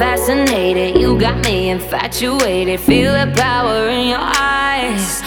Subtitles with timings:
[0.00, 0.98] Fascinated.
[0.98, 2.80] You got me infatuated.
[2.80, 5.19] Feel the power in your eyes.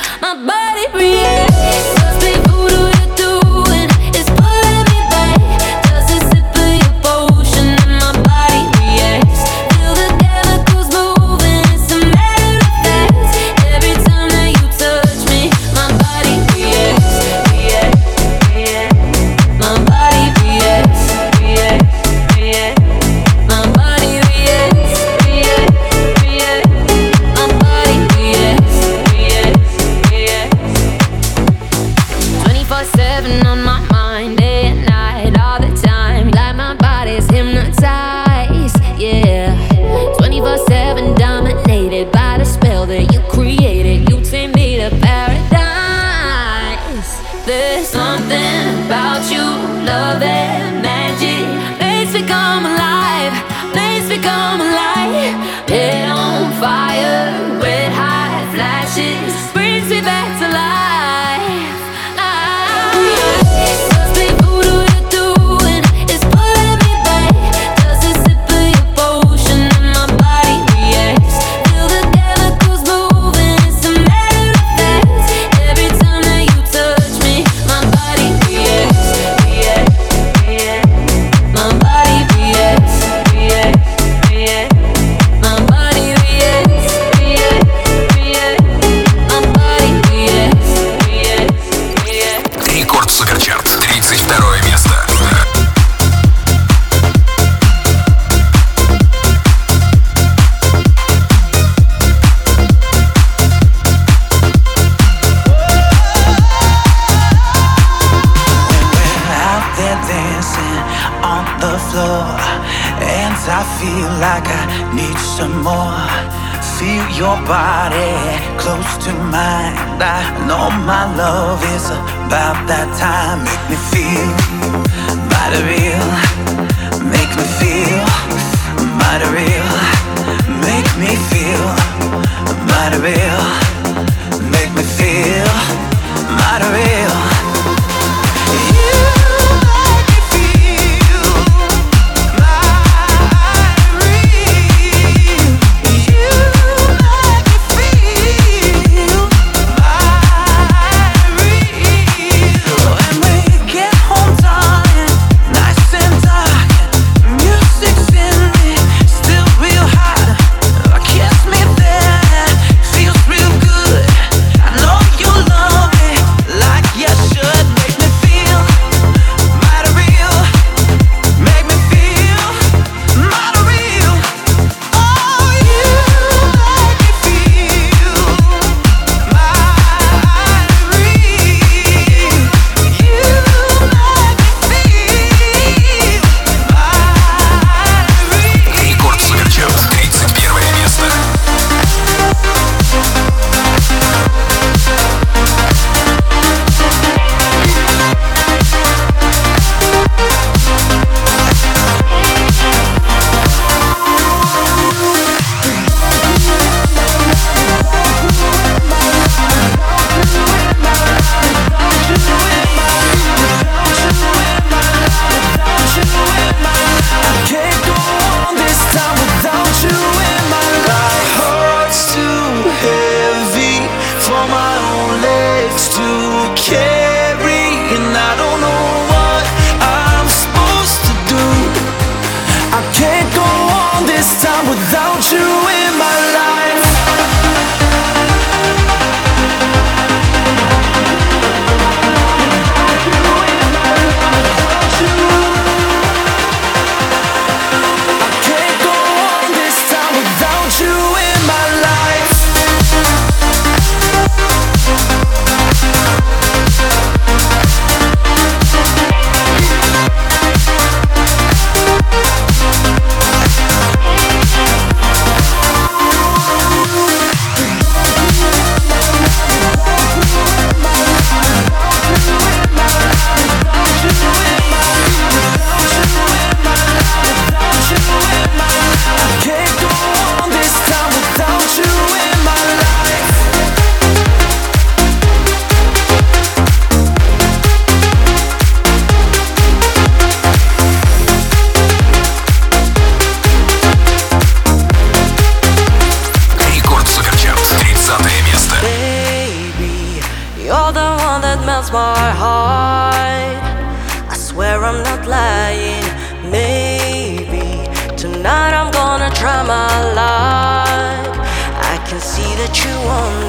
[312.73, 313.42] what you want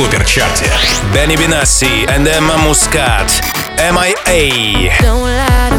[0.00, 0.70] суперчарте.
[1.12, 3.42] Бенни Бенасси and Эмма Мускат.
[3.76, 4.90] MIA.
[5.02, 5.69] Don't lie.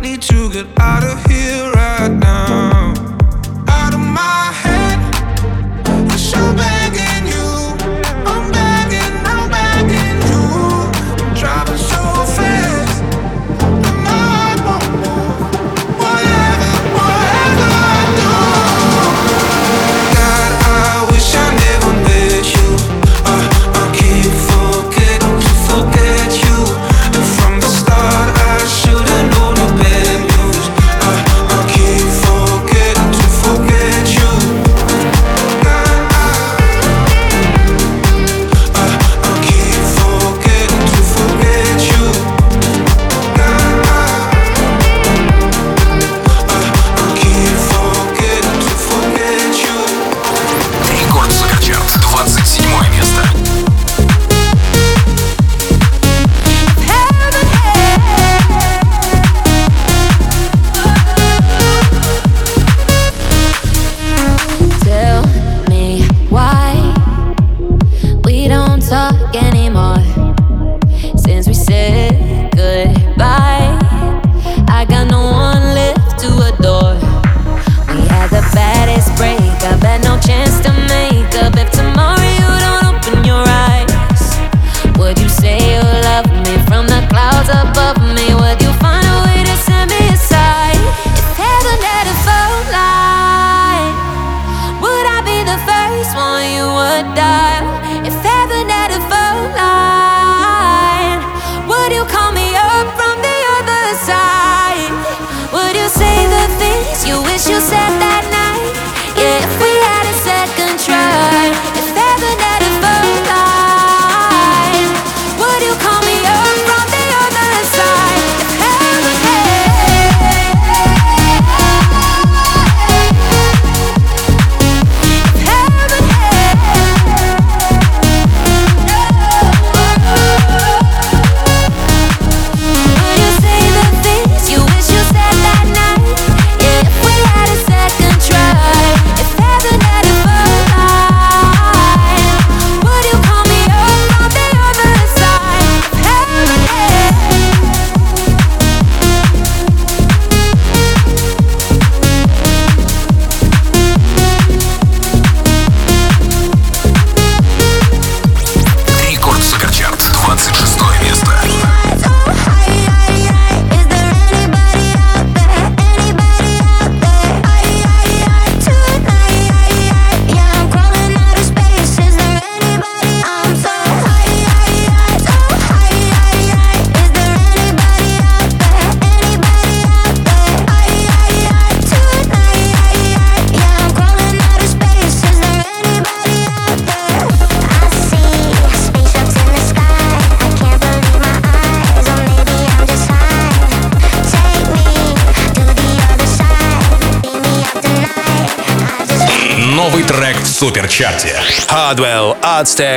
[0.00, 2.94] Need to get out of here right now.
[3.68, 5.16] Out of my head.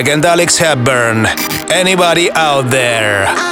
[0.08, 1.26] And Alex Hepburn.
[1.70, 3.49] Anybody out there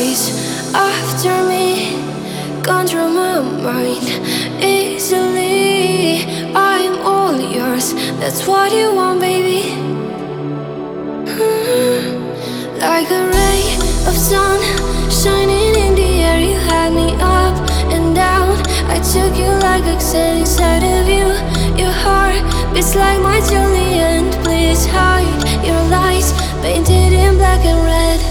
[0.00, 0.22] eyes
[0.74, 1.96] after me.
[2.62, 4.06] Control my mind
[4.62, 6.24] easily.
[6.54, 9.62] I'm all yours, that's what you want baby.
[11.26, 12.80] Mm-hmm.
[12.80, 13.62] Like a ray
[14.08, 14.58] of sun
[15.20, 16.38] shining in the air.
[16.48, 17.56] You had me up
[17.94, 18.56] and down.
[18.94, 21.26] I took you like a oxygen inside of you.
[21.80, 22.42] Your heart
[22.72, 26.32] beats like my Julian Please hide your lies
[26.62, 28.29] painted in black and red.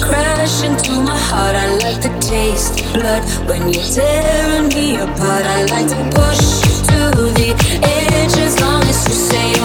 [0.00, 1.54] crash into my heart.
[1.56, 5.44] I like the taste of blood when you're tearing me apart.
[5.44, 7.00] I like to push to
[7.38, 7.50] the
[7.82, 9.57] edge as long as you say.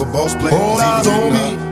[0.00, 1.66] Of a boss player, cause even getting high.